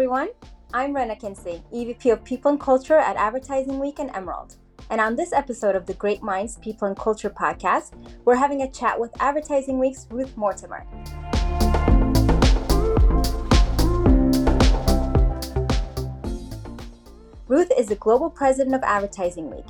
[0.00, 0.30] everyone.
[0.72, 4.56] I'm Rena Kinsey, EVP of People and Culture at Advertising Week and Emerald.
[4.88, 7.92] And on this episode of the Great Minds People and Culture podcast,
[8.24, 10.86] we're having a chat with Advertising Week's Ruth Mortimer.
[17.46, 19.66] Ruth is the global president of Advertising Week.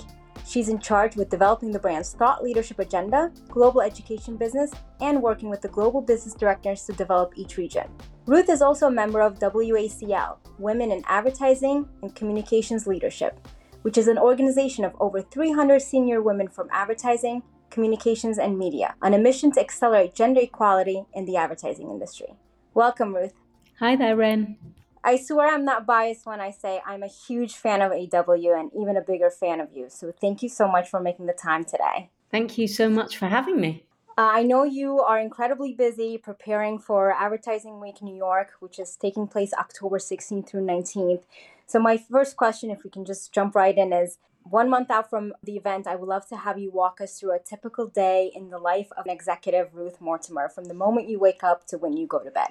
[0.51, 5.49] She's in charge with developing the brand's thought leadership agenda, global education business, and working
[5.49, 7.87] with the global business directors to develop each region.
[8.27, 13.39] Ruth is also a member of WACL, Women in Advertising and Communications Leadership,
[13.83, 19.15] which is an organization of over 300 senior women from advertising, communications, and media on
[19.15, 22.35] a mission to accelerate gender equality in the advertising industry.
[22.75, 23.35] Welcome, Ruth.
[23.79, 24.57] Hi there, Ren.
[25.03, 28.71] I swear I'm not biased when I say I'm a huge fan of AW and
[28.75, 29.87] even a bigger fan of you.
[29.89, 32.11] So thank you so much for making the time today.
[32.31, 33.85] Thank you so much for having me.
[34.19, 38.95] Uh, I know you are incredibly busy preparing for Advertising Week New York, which is
[38.95, 41.23] taking place October 16th through 19th.
[41.67, 45.09] So, my first question, if we can just jump right in, is one month out
[45.09, 48.31] from the event, I would love to have you walk us through a typical day
[48.35, 51.79] in the life of an executive, Ruth Mortimer, from the moment you wake up to
[51.79, 52.51] when you go to bed.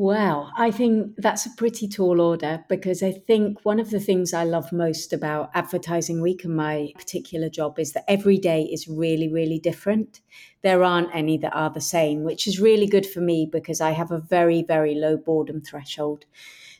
[0.00, 4.32] Wow, I think that's a pretty tall order because I think one of the things
[4.32, 8.86] I love most about Advertising Week and my particular job is that every day is
[8.86, 10.20] really, really different.
[10.62, 13.90] There aren't any that are the same, which is really good for me because I
[13.90, 16.26] have a very, very low boredom threshold.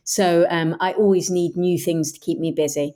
[0.04, 2.94] So um, I always need new things to keep me busy.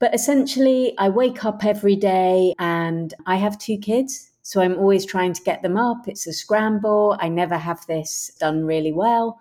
[0.00, 4.31] But essentially, I wake up every day and I have two kids.
[4.42, 6.08] So I'm always trying to get them up.
[6.08, 7.16] It's a scramble.
[7.20, 9.38] I never have this done really well.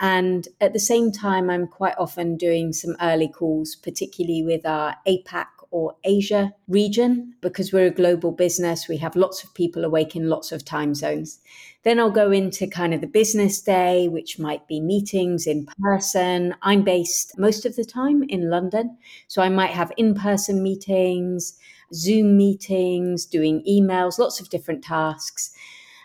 [0.00, 4.96] And at the same time, I'm quite often doing some early calls, particularly with our
[5.06, 8.86] APAC or Asia region, because we're a global business.
[8.86, 11.40] We have lots of people awake in lots of time zones.
[11.82, 16.54] Then I'll go into kind of the business day, which might be meetings in person.
[16.62, 18.96] I'm based most of the time in London.
[19.26, 21.58] So I might have in person meetings,
[21.92, 25.50] Zoom meetings, doing emails, lots of different tasks.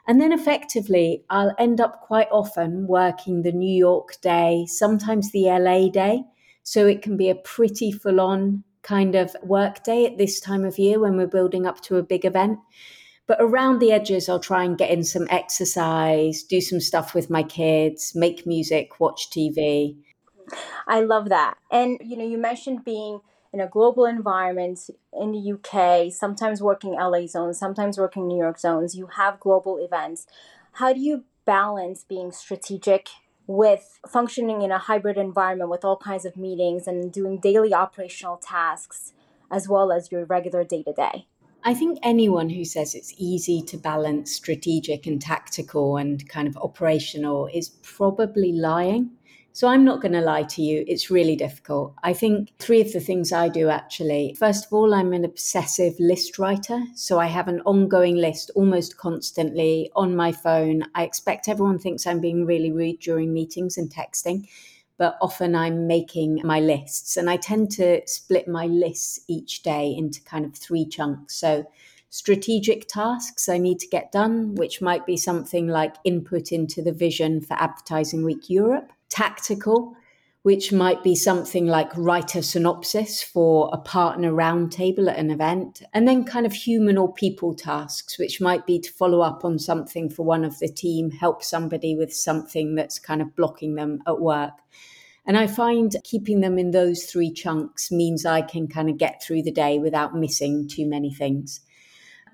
[0.08, 5.46] And then effectively, I'll end up quite often working the New York day, sometimes the
[5.46, 6.24] LA day.
[6.64, 10.66] So it can be a pretty full on kind of work day at this time
[10.66, 12.60] of year when we're building up to a big event.
[13.28, 17.30] But around the edges, I'll try and get in some exercise, do some stuff with
[17.30, 19.96] my kids, make music, watch TV.
[20.88, 21.58] I love that.
[21.72, 23.20] And you know, you mentioned being
[23.52, 24.80] in a global environment
[25.14, 29.78] in the UK, sometimes working LA zones, sometimes working New York zones, you have global
[29.78, 30.28] events.
[30.74, 33.08] How do you balance being strategic
[33.48, 38.38] with functioning in a hybrid environment with all kinds of meetings and doing daily operational
[38.38, 39.14] tasks
[39.50, 41.26] as well as your regular day to day?
[41.64, 46.56] I think anyone who says it's easy to balance strategic and tactical and kind of
[46.58, 49.12] operational is probably lying.
[49.52, 51.96] So I'm not going to lie to you, it's really difficult.
[52.04, 55.96] I think three of the things I do actually first of all, I'm an obsessive
[56.00, 56.84] list writer.
[56.96, 60.84] So I have an ongoing list almost constantly on my phone.
[60.94, 64.48] I expect everyone thinks I'm being really rude during meetings and texting.
[64.98, 69.96] But often I'm making my lists, and I tend to split my lists each day
[69.98, 71.36] into kind of three chunks.
[71.36, 71.66] So,
[72.10, 76.92] strategic tasks I need to get done, which might be something like input into the
[76.92, 79.96] vision for Advertising Week Europe tactical,
[80.44, 85.84] which might be something like write a synopsis for a partner roundtable at an event,
[85.94, 89.60] and then kind of human or people tasks, which might be to follow up on
[89.60, 94.02] something for one of the team, help somebody with something that's kind of blocking them
[94.08, 94.54] at work.
[95.26, 99.22] And I find keeping them in those three chunks means I can kind of get
[99.22, 101.62] through the day without missing too many things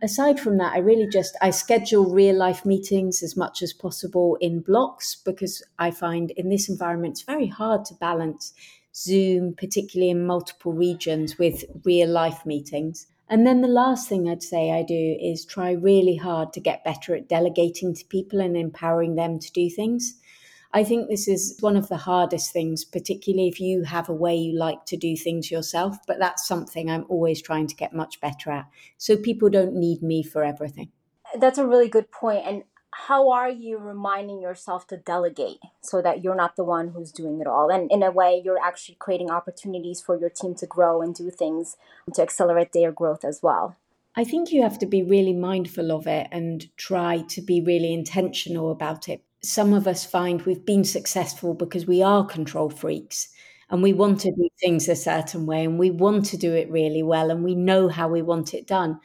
[0.02, 4.38] aside from that, I really just I schedule real life meetings as much as possible
[4.42, 8.54] in blocks because I find in this environment it's very hard to balance
[8.96, 13.08] Zoom, particularly in multiple regions, with real life meetings.
[13.28, 16.84] And then the last thing I'd say I do is try really hard to get
[16.84, 20.16] better at delegating to people and empowering them to do things.
[20.76, 24.36] I think this is one of the hardest things, particularly if you have a way
[24.36, 25.96] you like to do things yourself.
[26.06, 28.66] But that's something I'm always trying to get much better at.
[28.98, 30.92] So people don't need me for everything.
[31.40, 32.44] That's a really good point.
[32.46, 37.14] And how are you reminding yourself to delegate so that you're not the one who's
[37.14, 37.70] doing it all?
[37.70, 41.32] And in a way, you're actually creating opportunities for your team to grow and do
[41.32, 41.78] things
[42.14, 43.78] to accelerate their growth as well.
[44.18, 47.94] I think you have to be really mindful of it and try to be really
[47.94, 53.30] intentional about it some of us find we've been successful because we are control freaks
[53.70, 56.70] and we want to do things a certain way and we want to do it
[56.70, 59.00] really well and we know how we want it done.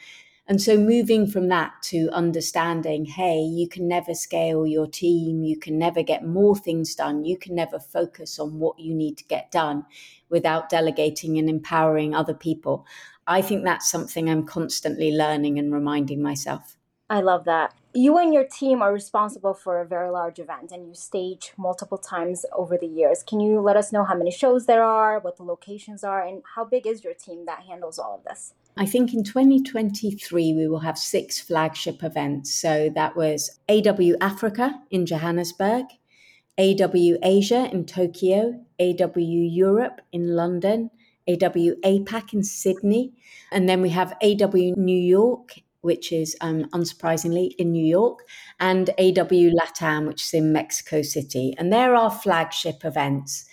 [0.46, 5.56] And so moving from that to understanding, hey, you can never scale your team, you
[5.56, 9.24] can never get more things done, you can never focus on what you need to
[9.24, 9.86] get done
[10.28, 12.84] without delegating and empowering other people.
[13.28, 16.76] I think that's something I'm constantly learning and reminding myself.
[17.08, 17.72] I love that.
[17.92, 21.98] You and your team are responsible for a very large event and you stage multiple
[21.98, 23.24] times over the years.
[23.24, 26.42] Can you let us know how many shows there are, what the locations are, and
[26.54, 28.54] how big is your team that handles all of this?
[28.76, 32.54] I think in 2023 we will have six flagship events.
[32.54, 35.86] So that was AW Africa in Johannesburg,
[36.58, 40.90] AW Asia in Tokyo, AW Europe in London,
[41.26, 43.14] AW APAC in Sydney,
[43.50, 48.20] and then we have AW New York which is um, unsurprisingly in New York,
[48.58, 51.54] and AW LATAM, which is in Mexico City.
[51.58, 53.46] And they're our flagship events.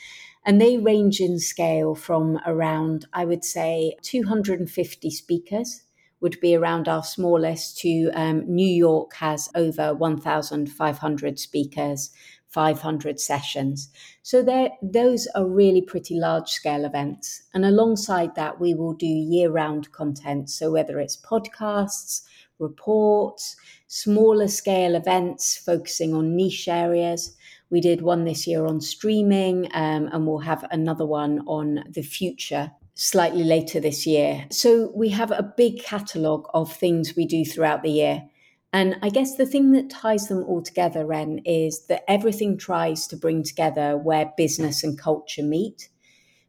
[0.45, 5.83] And they range in scale from around, I would say, 250 speakers
[6.19, 12.11] would be around our smallest to um, New York has over 1,500 speakers,
[12.57, 13.91] 500 sessions.
[14.23, 14.41] So
[14.81, 17.43] those are really pretty large scale events.
[17.53, 20.49] And alongside that, we will do year round content.
[20.49, 22.23] So whether it's podcasts,
[22.57, 23.55] reports,
[23.85, 27.37] smaller scale events focusing on niche areas.
[27.69, 32.01] We did one this year on streaming, um, and we'll have another one on the
[32.01, 34.47] future slightly later this year.
[34.49, 38.23] So we have a big catalogue of things we do throughout the year.
[38.73, 43.07] And I guess the thing that ties them all together, Ren, is that everything tries
[43.07, 45.89] to bring together where business and culture meet.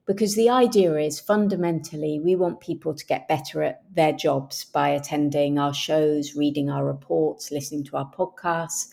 [0.05, 4.89] Because the idea is fundamentally, we want people to get better at their jobs by
[4.89, 8.89] attending our shows, reading our reports, listening to our podcasts.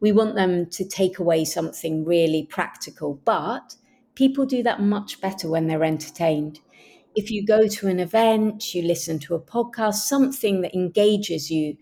[0.00, 3.76] We want them to take away something really practical, but
[4.14, 6.60] people do that much better when they're entertained.
[7.14, 11.76] If you go to an event, you listen to a podcast, something that engages you,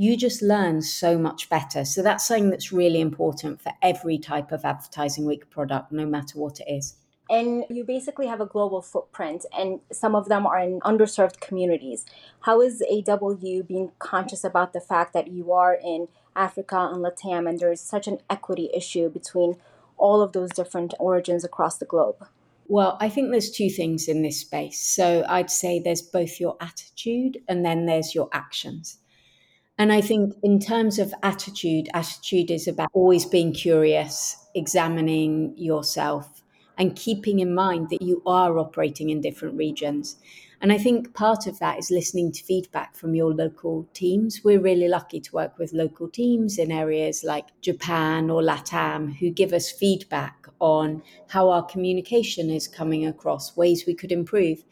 [0.00, 1.84] you just learn so much better.
[1.84, 6.38] So that's something that's really important for every type of advertising week product, no matter
[6.38, 6.94] what it is.
[7.28, 12.06] And you basically have a global footprint, and some of them are in underserved communities.
[12.40, 17.46] How is AW being conscious about the fact that you are in Africa and Latam,
[17.46, 19.56] and there's such an equity issue between
[19.98, 22.26] all of those different origins across the globe?
[22.68, 24.80] Well, I think there's two things in this space.
[24.80, 28.96] So I'd say there's both your attitude and then there's your actions.
[29.80, 36.42] And I think, in terms of attitude, attitude is about always being curious, examining yourself,
[36.76, 40.18] and keeping in mind that you are operating in different regions.
[40.60, 44.42] And I think part of that is listening to feedback from your local teams.
[44.44, 49.30] We're really lucky to work with local teams in areas like Japan or LATAM who
[49.30, 54.62] give us feedback on how our communication is coming across, ways we could improve.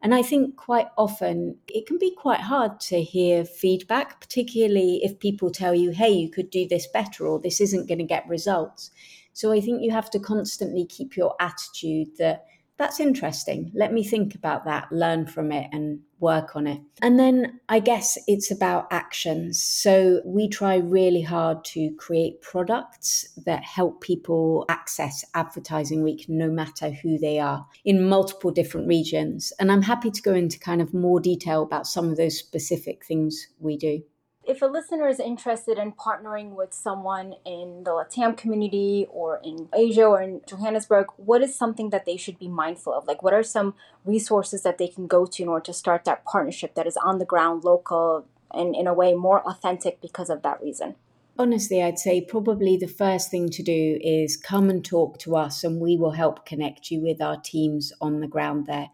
[0.00, 5.18] And I think quite often it can be quite hard to hear feedback, particularly if
[5.18, 8.28] people tell you, hey, you could do this better or this isn't going to get
[8.28, 8.90] results.
[9.32, 12.44] So I think you have to constantly keep your attitude that
[12.76, 13.72] that's interesting.
[13.74, 16.80] Let me think about that, learn from it, and work on it.
[17.02, 19.62] And then I guess it's about actions.
[19.62, 26.48] So we try really hard to create products that help people access Advertising Week no
[26.50, 29.52] matter who they are in multiple different regions.
[29.60, 33.04] And I'm happy to go into kind of more detail about some of those specific
[33.04, 34.02] things we do
[34.48, 39.68] if a listener is interested in partnering with someone in the Latam community or in
[39.74, 43.06] Asia or in Johannesburg, what is something that they should be mindful of?
[43.06, 43.74] Like, what are some
[44.06, 47.18] resources that they can go to in order to start that partnership that is on
[47.18, 50.94] the ground, local, and in a way more authentic because of that reason?
[51.38, 55.62] Honestly, I'd say probably the first thing to do is come and talk to us,
[55.62, 58.88] and we will help connect you with our teams on the ground there.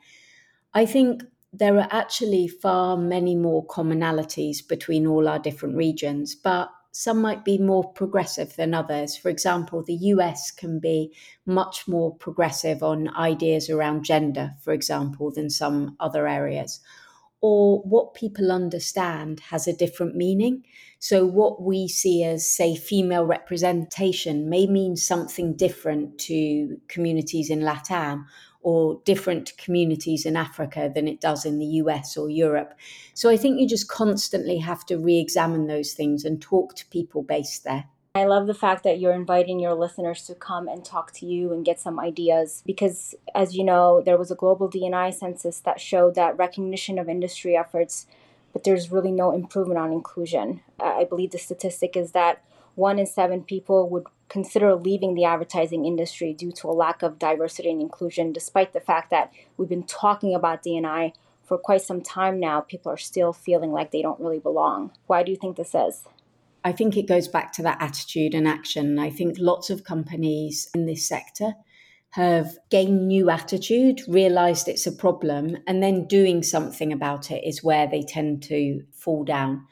[0.74, 1.22] I think
[1.56, 7.44] there are actually far many more commonalities between all our different regions, but some might
[7.44, 9.16] be more progressive than others.
[9.16, 11.12] For example, the US can be
[11.46, 16.80] much more progressive on ideas around gender, for example, than some other areas.
[17.40, 20.64] Or what people understand has a different meaning.
[20.98, 27.60] So, what we see as, say, female representation may mean something different to communities in
[27.60, 28.24] LATAM
[28.64, 32.72] or different communities in Africa than it does in the US or Europe.
[33.12, 36.86] So I think you just constantly have to re examine those things and talk to
[36.86, 37.84] people based there.
[38.16, 41.52] I love the fact that you're inviting your listeners to come and talk to you
[41.52, 45.80] and get some ideas because, as you know, there was a global DNI census that
[45.80, 48.06] showed that recognition of industry efforts,
[48.52, 50.60] but there's really no improvement on inclusion.
[50.80, 52.42] I believe the statistic is that
[52.76, 57.18] one in seven people would consider leaving the advertising industry due to a lack of
[57.18, 61.12] diversity and inclusion, despite the fact that we've been talking about DNI
[61.44, 64.92] for quite some time now, people are still feeling like they don't really belong.
[65.06, 66.04] Why do you think this is?
[66.64, 68.98] I think it goes back to that attitude and action.
[68.98, 71.52] I think lots of companies in this sector
[72.10, 77.62] have gained new attitude, realized it's a problem, and then doing something about it is
[77.62, 79.66] where they tend to fall down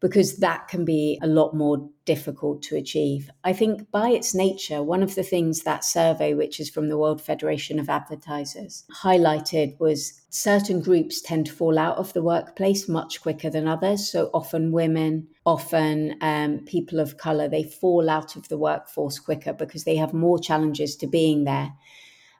[0.00, 3.30] because that can be a lot more difficult to achieve.
[3.42, 6.96] I think by its nature, one of the things that survey, which is from the
[6.96, 12.88] World Federation of Advertisers, highlighted was certain groups tend to fall out of the workplace
[12.88, 14.08] much quicker than others.
[14.08, 19.52] So often women, often um, people of color, they fall out of the workforce quicker
[19.52, 21.72] because they have more challenges to being there.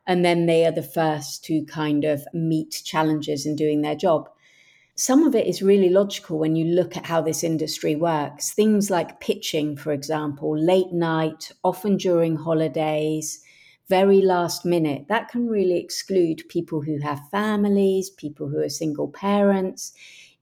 [0.07, 4.31] And then they are the first to kind of meet challenges in doing their job
[4.99, 8.53] some of it is really logical when you look at how this industry works.
[8.53, 13.41] Things like pitching, for example, late night, often during holidays,
[13.89, 19.07] very last minute, that can really exclude people who have families, people who are single
[19.07, 19.93] parents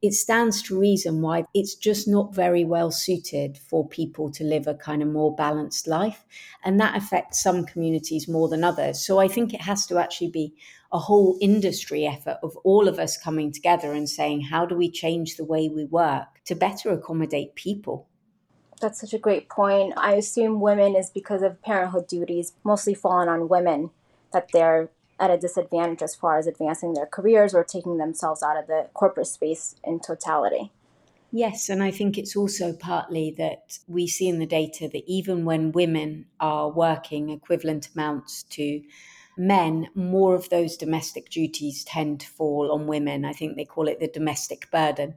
[0.02, 4.66] it stands to reason why it's just not very well suited for people to live
[4.66, 6.24] a kind of more balanced life.
[6.64, 9.04] And that affects some communities more than others.
[9.04, 10.54] So I think it has to actually be
[10.92, 14.90] a whole industry effort of all of us coming together and saying, how do we
[14.90, 18.06] change the way we work to better accommodate people?
[18.80, 19.94] That's such a great point.
[19.96, 23.90] I assume women is because of parenthood duties mostly fallen on women
[24.32, 28.56] that they're at a disadvantage as far as advancing their careers or taking themselves out
[28.56, 30.70] of the corporate space in totality.
[31.32, 35.44] Yes, and I think it's also partly that we see in the data that even
[35.44, 38.82] when women are working equivalent amounts to
[39.36, 43.24] men, more of those domestic duties tend to fall on women.
[43.24, 45.16] I think they call it the domestic burden.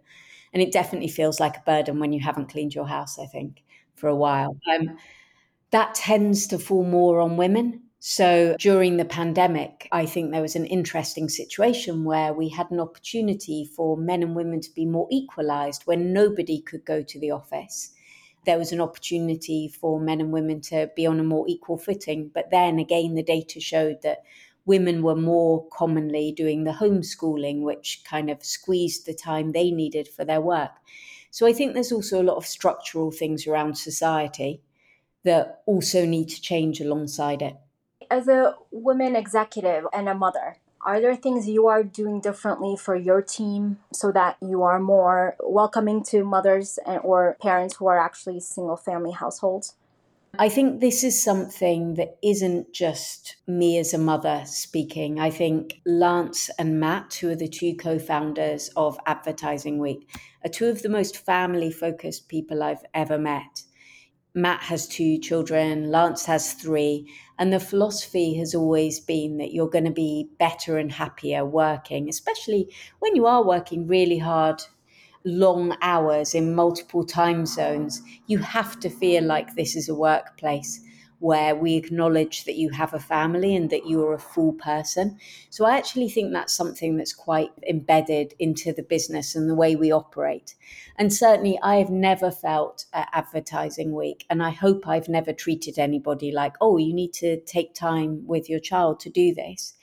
[0.52, 3.64] And it definitely feels like a burden when you haven't cleaned your house, I think,
[3.96, 4.58] for a while.
[4.76, 4.98] Um,
[5.72, 7.84] that tends to fall more on women.
[8.02, 12.80] So during the pandemic, I think there was an interesting situation where we had an
[12.80, 17.32] opportunity for men and women to be more equalized when nobody could go to the
[17.32, 17.92] office.
[18.46, 22.32] There was an opportunity for men and women to be on a more equal footing.
[22.34, 24.24] But then again, the data showed that
[24.66, 30.08] women were more commonly doing the homeschooling, which kind of squeezed the time they needed
[30.08, 30.72] for their work.
[31.32, 34.62] So I think there's also a lot of structural things around society
[35.26, 37.58] that also need to change alongside it
[38.10, 42.96] as a woman executive and a mother, are there things you are doing differently for
[42.96, 48.00] your team so that you are more welcoming to mothers and, or parents who are
[48.00, 49.76] actually single family households?
[50.38, 55.20] I think this is something that isn't just me as a mother speaking.
[55.20, 60.08] I think Lance and Matt, who are the two co founders of Advertising Week,
[60.46, 63.64] are two of the most family focused people I've ever met.
[64.36, 67.12] Matt has two children, Lance has three.
[67.40, 72.08] And the philosophy has always been that you're going to be better and happier working,
[72.08, 72.70] especially
[73.00, 74.62] when you are working really hard,
[75.26, 78.04] long hours in multiple time zones.
[78.28, 80.82] You have to feel like this is a workplace
[81.20, 85.18] where we acknowledge that you have a family and that you're a full person.
[85.50, 89.76] So I actually think that's something that's quite embedded into the business and the way
[89.76, 90.56] we operate.
[90.98, 95.78] And certainly I have never felt at Advertising Week, and I hope I've never treated
[95.78, 99.74] anybody like, oh, you need to take time with your child to do this.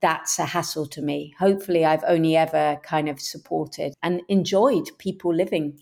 [0.00, 1.34] That's a hassle to me.
[1.40, 5.80] Hopefully, I've only ever kind of supported and enjoyed people living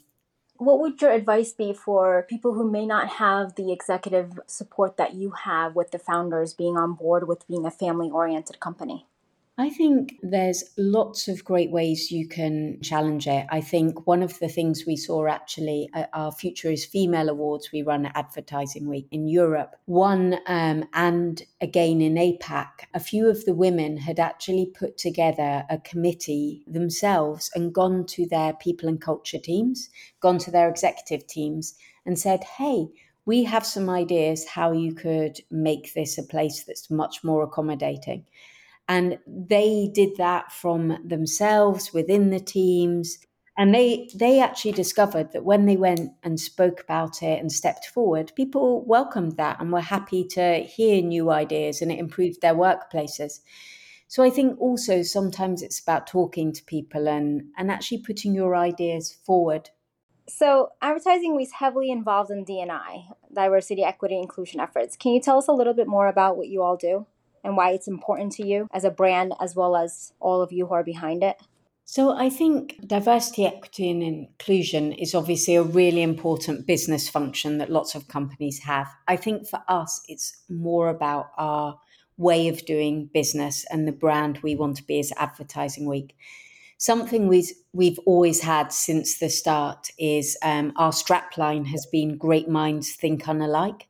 [0.58, 5.14] what would your advice be for people who may not have the executive support that
[5.14, 9.06] you have with the founders being on board with being a family oriented company?
[9.58, 13.46] I think there's lots of great ways you can challenge it.
[13.48, 17.72] I think one of the things we saw actually at our Future is Female Awards
[17.72, 23.30] we run at Advertising Week in Europe, one um, and again in APAC, a few
[23.30, 28.90] of the women had actually put together a committee themselves and gone to their people
[28.90, 29.88] and culture teams,
[30.20, 32.88] gone to their executive teams and said, hey,
[33.24, 38.26] we have some ideas how you could make this a place that's much more accommodating.
[38.88, 43.18] And they did that from themselves within the teams.
[43.58, 47.86] And they they actually discovered that when they went and spoke about it and stepped
[47.86, 52.54] forward, people welcomed that and were happy to hear new ideas and it improved their
[52.54, 53.40] workplaces.
[54.08, 58.54] So I think also sometimes it's about talking to people and, and actually putting your
[58.54, 59.70] ideas forward.
[60.28, 64.96] So advertising was heavily involved in DNI, diversity, equity, inclusion efforts.
[64.96, 67.06] Can you tell us a little bit more about what you all do?
[67.46, 70.66] And why it's important to you as a brand as well as all of you
[70.66, 71.36] who are behind it?
[71.88, 77.70] So, I think diversity, equity, and inclusion is obviously a really important business function that
[77.70, 78.88] lots of companies have.
[79.06, 81.78] I think for us, it's more about our
[82.16, 86.16] way of doing business and the brand we want to be as Advertising Week.
[86.78, 92.48] something we've, we've always had since the start is um, our strapline has been great
[92.48, 93.82] minds think unalike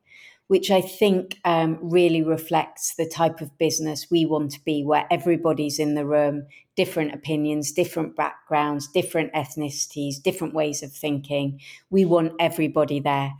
[0.48, 5.06] which I think um, really reflects the type of business we want to be, where
[5.10, 11.60] everybody's in the room, different opinions, different backgrounds, different ethnicities, different ways of thinking.
[11.90, 13.32] We want everybody there.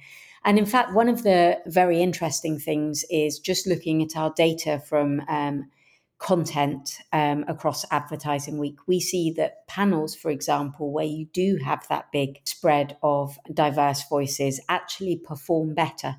[0.44, 4.80] And in fact, one of the very interesting things is just looking at our data
[4.80, 5.70] from um,
[6.18, 8.76] content um, across Advertising Week.
[8.86, 14.08] We see that panels, for example, where you do have that big spread of diverse
[14.08, 16.16] voices, actually perform better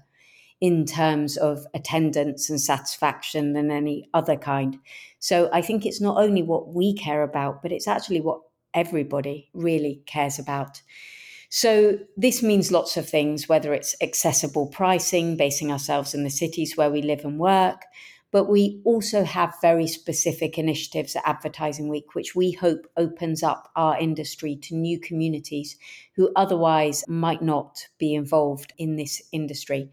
[0.60, 4.78] in terms of attendance and satisfaction than any other kind.
[5.20, 8.42] So I think it's not only what we care about, but it's actually what
[8.74, 10.82] everybody really cares about.
[11.50, 16.76] So this means lots of things, whether it's accessible pricing, basing ourselves in the cities
[16.76, 17.84] where we live and work,
[18.32, 23.72] but we also have very specific initiatives at Advertising Week, which we hope opens up
[23.76, 25.78] our industry to new communities
[26.16, 29.90] who otherwise might not be involved in this industry.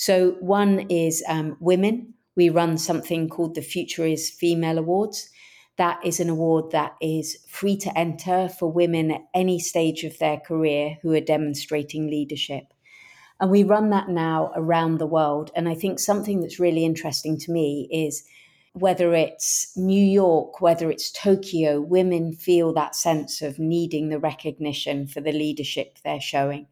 [0.00, 2.14] So, one is um, women.
[2.36, 5.28] We run something called the Future is Female Awards.
[5.76, 10.16] That is an award that is free to enter for women at any stage of
[10.20, 12.72] their career who are demonstrating leadership.
[13.40, 15.50] And we run that now around the world.
[15.56, 18.22] And I think something that's really interesting to me is
[18.74, 25.08] whether it's New York, whether it's Tokyo, women feel that sense of needing the recognition
[25.08, 26.68] for the leadership they're showing.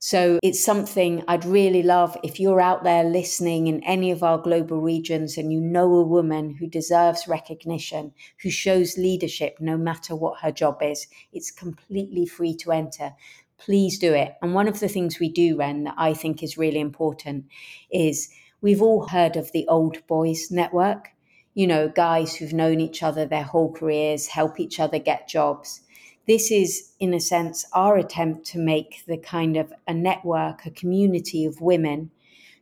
[0.00, 4.38] So it's something I'd really love if you're out there listening in any of our
[4.38, 10.14] global regions and you know a woman who deserves recognition, who shows leadership no matter
[10.14, 11.08] what her job is.
[11.32, 13.12] It's completely free to enter.
[13.58, 14.34] Please do it.
[14.40, 17.46] And one of the things we do, Ren, that I think is really important
[17.90, 18.28] is
[18.60, 21.08] we've all heard of the Old Boys Network.
[21.54, 25.80] You know, guys who've known each other their whole careers, help each other get jobs
[26.28, 30.70] this is, in a sense, our attempt to make the kind of a network, a
[30.70, 32.10] community of women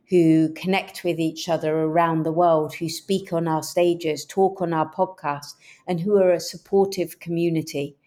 [0.09, 4.71] who connect with each other around the world, who speak on our stages, talk on
[4.71, 5.53] our podcasts,
[5.85, 7.97] and who are a supportive community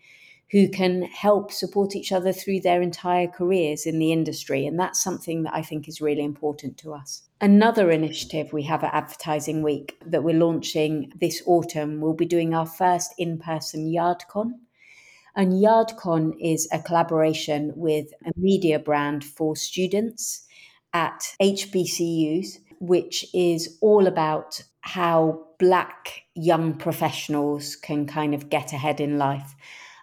[0.51, 4.66] who can help support each other through their entire careers in the industry.
[4.66, 7.23] And that's something that I think is really important to us.
[7.40, 12.55] Another initiative we have at Advertising Week that we're launching this autumn, we'll be doing
[12.55, 14.55] our first in person YardCon.
[15.37, 20.47] And YardCon is a collaboration with a media brand for students
[20.93, 29.01] at HBCUs, which is all about how Black young professionals can kind of get ahead
[29.01, 29.55] in life.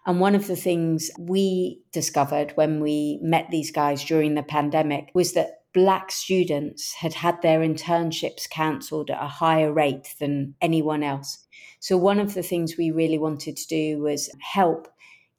[0.06, 5.12] And one of the things we discovered when we met these guys during the pandemic
[5.14, 11.04] was that Black students had had their internships cancelled at a higher rate than anyone
[11.04, 11.46] else.
[11.80, 14.88] So, one of the things we really wanted to do was help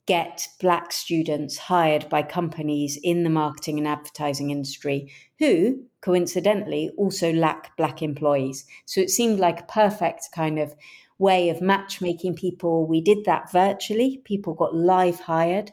[0.08, 7.30] get black students hired by companies in the marketing and advertising industry who coincidentally also
[7.30, 8.64] lack black employees.
[8.86, 10.74] So it seemed like a perfect kind of
[11.18, 12.86] way of matchmaking people.
[12.86, 14.22] We did that virtually.
[14.24, 15.72] People got live hired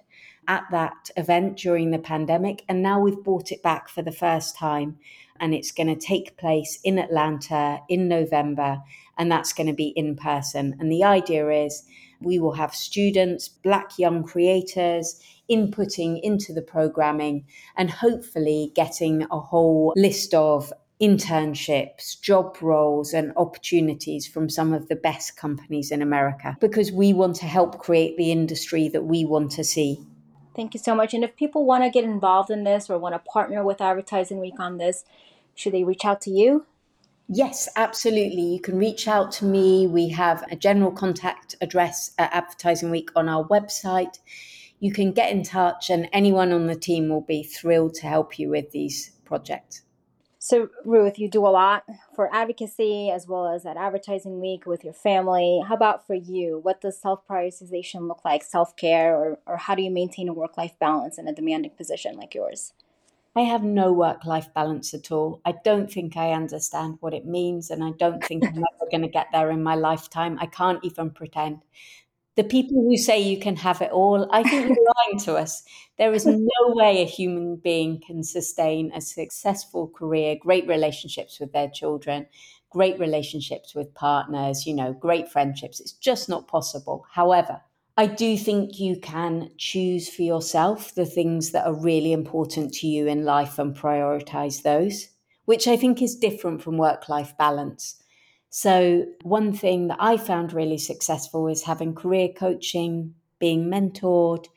[0.50, 4.58] at that event during the pandemic and now we've brought it back for the first
[4.58, 4.98] time
[5.40, 8.80] and it's going to take place in Atlanta in November
[9.18, 10.76] and that's going to be in person.
[10.78, 11.84] And the idea is
[12.22, 17.46] we will have students, black young creators, inputting into the programming
[17.78, 24.88] and hopefully getting a whole list of internships, job roles, and opportunities from some of
[24.88, 29.26] the best companies in America because we want to help create the industry that we
[29.26, 30.00] want to see.
[30.56, 31.14] Thank you so much.
[31.14, 34.40] And if people want to get involved in this or want to partner with Advertising
[34.40, 35.04] Week on this,
[35.54, 36.66] should they reach out to you?
[37.28, 38.44] Yes, absolutely.
[38.44, 39.88] You can reach out to me.
[39.88, 44.20] We have a general contact address at Advertising Week on our website.
[44.80, 48.38] You can get in touch, and anyone on the team will be thrilled to help
[48.38, 49.82] you with these projects.
[50.38, 51.86] So, Ruth, you do a lot
[52.16, 55.64] for advocacy as well as at Advertising Week with your family.
[55.68, 56.60] How about for you?
[56.62, 60.34] What does self prioritization look like, self care, or, or how do you maintain a
[60.34, 62.74] work life balance in a demanding position like yours?
[63.36, 65.42] I have no work life balance at all.
[65.46, 69.02] I don't think I understand what it means, and I don't think I'm ever going
[69.02, 70.38] to get there in my lifetime.
[70.40, 71.62] I can't even pretend.
[72.36, 75.64] The people who say you can have it all, I think you're lying to us.
[75.98, 81.52] There is no way a human being can sustain a successful career, great relationships with
[81.54, 82.28] their children,
[82.70, 85.80] great relationships with partners, you know, great friendships.
[85.80, 87.06] It's just not possible.
[87.12, 87.62] However,
[87.98, 92.88] I do think you can choose for yourself the things that are really important to
[92.88, 95.08] you in life and prioritize those,
[95.46, 97.96] which I think is different from work life balance.
[98.50, 104.48] So, one thing that I found really successful is having career coaching, being mentored,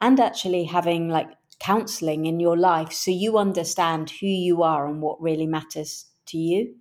[0.00, 5.02] and actually having like counseling in your life so you understand who you are and
[5.02, 6.76] what really matters to you.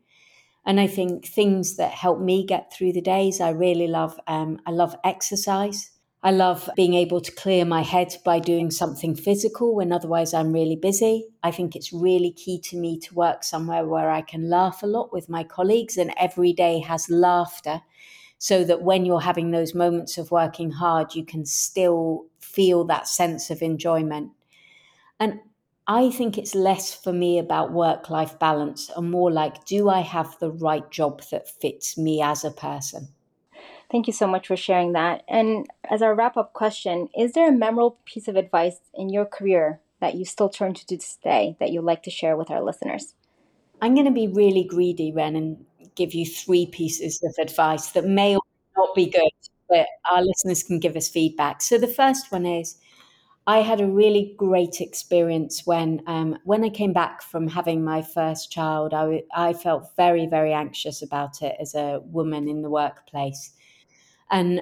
[0.65, 4.19] And I think things that help me get through the days, I really love.
[4.27, 5.91] Um, I love exercise.
[6.25, 10.53] I love being able to clear my head by doing something physical when otherwise I'm
[10.53, 11.27] really busy.
[11.43, 14.87] I think it's really key to me to work somewhere where I can laugh a
[14.87, 17.81] lot with my colleagues and every day has laughter
[18.37, 23.09] so that when you're having those moments of working hard, you can still feel that
[23.09, 24.31] sense of enjoyment.
[25.19, 25.41] And
[25.87, 30.01] I think it's less for me about work life balance and more like, do I
[30.01, 33.09] have the right job that fits me as a person?
[33.93, 35.21] Thank you so much for sharing that.
[35.27, 39.23] And as our wrap up question, is there a memorable piece of advice in your
[39.23, 42.63] career that you still turn to this day that you'd like to share with our
[42.63, 43.13] listeners?
[43.83, 48.05] I'm going to be really greedy, Ren, and give you three pieces of advice that
[48.05, 49.29] may or may not be good,
[49.69, 51.61] but our listeners can give us feedback.
[51.61, 52.77] So the first one is
[53.45, 58.01] I had a really great experience when um, when I came back from having my
[58.01, 58.91] first child.
[58.95, 63.51] I, I felt very very anxious about it as a woman in the workplace,
[64.33, 64.61] and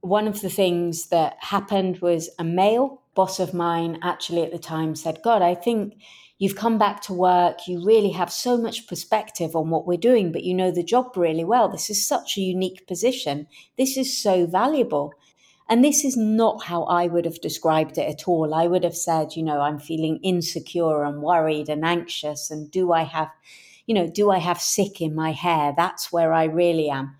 [0.00, 4.58] one of the things that happened was a male boss of mine actually at the
[4.58, 5.94] time said, "God, I think."
[6.38, 7.66] You've come back to work.
[7.66, 11.16] You really have so much perspective on what we're doing, but you know the job
[11.16, 11.66] really well.
[11.66, 13.46] This is such a unique position.
[13.78, 15.14] This is so valuable
[15.68, 18.54] and this is not how I would have described it at all.
[18.54, 22.50] I would have said, you know, I'm feeling insecure and worried and anxious.
[22.50, 23.30] And do I have,
[23.86, 25.74] you know, do I have sick in my hair?
[25.76, 27.16] That's where I really am.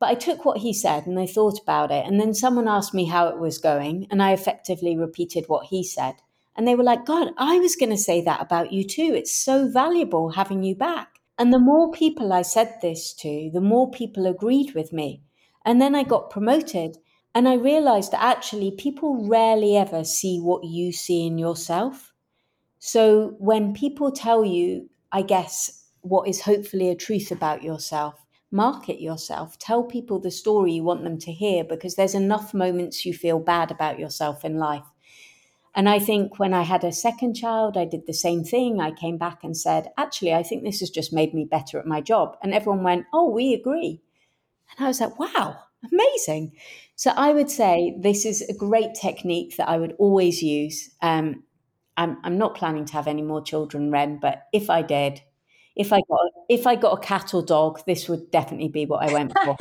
[0.00, 2.06] But I took what he said and I thought about it.
[2.06, 4.08] And then someone asked me how it was going.
[4.10, 6.16] And I effectively repeated what he said.
[6.56, 9.12] And they were like, God, I was going to say that about you too.
[9.14, 11.20] It's so valuable having you back.
[11.38, 15.22] And the more people I said this to, the more people agreed with me.
[15.64, 16.96] And then I got promoted.
[17.34, 22.12] And I realized that actually people rarely ever see what you see in yourself.
[22.78, 28.14] So when people tell you, I guess, what is hopefully a truth about yourself,
[28.50, 29.58] market yourself.
[29.58, 33.38] Tell people the story you want them to hear because there's enough moments you feel
[33.38, 34.84] bad about yourself in life.
[35.74, 38.80] And I think when I had a second child, I did the same thing.
[38.80, 41.86] I came back and said, actually, I think this has just made me better at
[41.86, 42.36] my job.
[42.42, 44.00] And everyone went, oh, we agree.
[44.76, 45.58] And I was like, wow,
[45.92, 46.52] amazing.
[46.96, 50.90] So I would say this is a great technique that I would always use.
[51.02, 51.44] Um,
[51.96, 55.20] I'm, I'm not planning to have any more children, Ren, but if I did,
[55.76, 59.08] if I got if I got a cat or dog, this would definitely be what
[59.08, 59.56] I went for.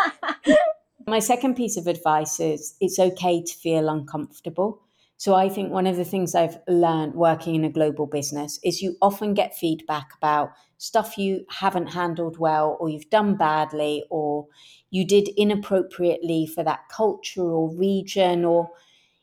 [1.08, 4.82] My second piece of advice is it's okay to feel uncomfortable.
[5.16, 8.82] So I think one of the things I've learned working in a global business is
[8.82, 14.48] you often get feedback about stuff you haven't handled well or you've done badly or
[14.90, 18.70] you did inappropriately for that culture or region or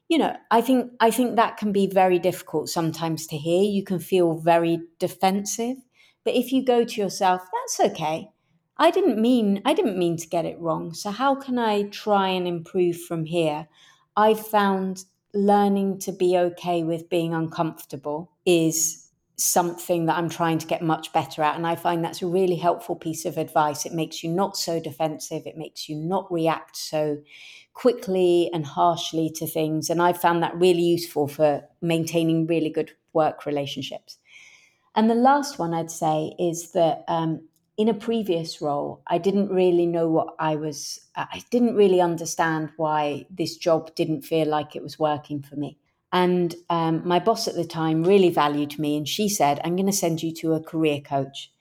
[0.09, 3.83] you know i think i think that can be very difficult sometimes to hear you
[3.83, 5.79] can feel very defensive
[6.27, 8.29] but if you go to yourself that's okay
[8.77, 12.29] i didn't mean i didn't mean to get it wrong so how can i try
[12.29, 13.67] and improve from here
[14.17, 19.07] i've found learning to be okay with being uncomfortable is
[19.39, 21.57] something that I'm trying to get much better at.
[21.57, 23.85] And I find that's a really helpful piece of advice.
[23.85, 27.19] It makes you not so defensive, it makes you not react so
[27.75, 29.91] quickly and harshly to things.
[29.91, 34.19] And I found that really useful for maintaining really good work relationships.
[34.97, 37.43] And the last one I'd say is that um,
[37.77, 42.71] in a previous role, I didn't really know what I was, I didn't really understand
[42.79, 45.77] why this job didn't feel like it was working for me.
[46.13, 49.87] And um, my boss at the time really valued me, and she said, I'm going
[49.87, 51.53] to send you to a career coach.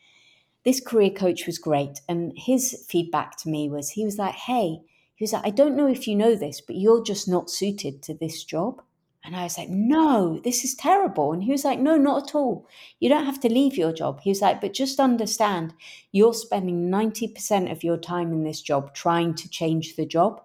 [0.63, 1.99] This career coach was great.
[2.07, 4.79] And his feedback to me was he was like, Hey,
[5.15, 8.01] he was like, I don't know if you know this, but you're just not suited
[8.03, 8.81] to this job.
[9.25, 11.33] And I was like, No, this is terrible.
[11.33, 12.67] And he was like, No, not at all.
[12.99, 14.19] You don't have to leave your job.
[14.21, 15.73] He was like, But just understand
[16.11, 20.41] you're spending 90% of your time in this job trying to change the job.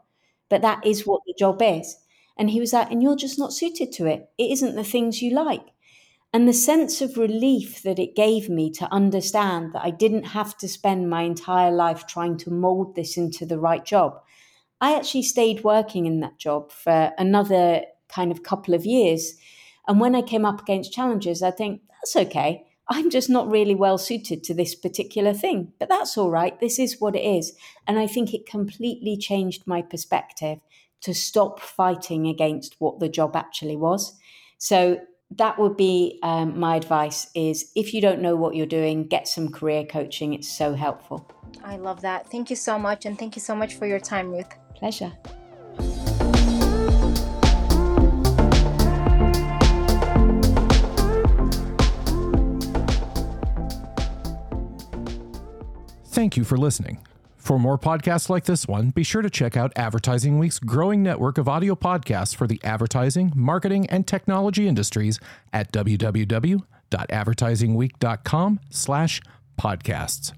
[0.48, 1.96] But that is what the job is.
[2.38, 4.30] And he was like, and you're just not suited to it.
[4.38, 5.62] It isn't the things you like.
[6.32, 10.56] And the sense of relief that it gave me to understand that I didn't have
[10.58, 14.20] to spend my entire life trying to mold this into the right job.
[14.80, 19.34] I actually stayed working in that job for another kind of couple of years.
[19.88, 22.64] And when I came up against challenges, I think that's okay.
[22.88, 26.58] I'm just not really well suited to this particular thing, but that's all right.
[26.58, 27.52] This is what it is.
[27.86, 30.58] And I think it completely changed my perspective
[31.02, 34.14] to stop fighting against what the job actually was.
[34.58, 35.00] So
[35.36, 39.28] that would be um, my advice is if you don't know what you're doing get
[39.28, 41.30] some career coaching it's so helpful
[41.64, 44.30] i love that thank you so much and thank you so much for your time
[44.30, 45.12] ruth pleasure
[56.20, 56.98] thank you for listening.
[57.38, 61.38] For more podcasts like this one, be sure to check out Advertising Week's growing network
[61.38, 65.18] of audio podcasts for the advertising, marketing, and technology industries
[65.50, 69.22] at www.advertisingweek.com slash
[69.58, 70.34] podcasts.